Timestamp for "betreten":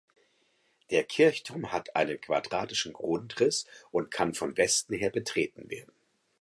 5.11-5.69